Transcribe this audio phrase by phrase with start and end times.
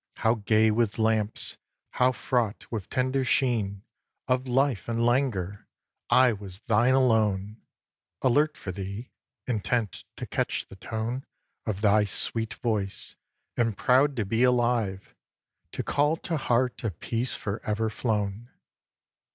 [0.15, 1.59] How gay with lamps!
[1.91, 3.83] How fraught with tender sheen
[4.27, 5.67] Of life and languor!
[6.09, 7.61] I was thine alone:
[8.23, 9.11] Alert for thee,
[9.45, 11.23] intent to catch the tone
[11.67, 13.15] Of thy sweet voice,
[13.55, 15.13] and proud to be alive
[15.73, 18.49] To call to heart a peace for ever flown.